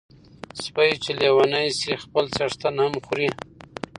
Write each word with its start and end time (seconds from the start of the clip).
سپي 0.63 0.89
چی 1.03 1.11
لیوني 1.19 1.65
سی 1.79 1.91
خپل 2.03 2.25
څښتن 2.35 2.75
هم 2.83 2.93
خوري. 3.05 3.29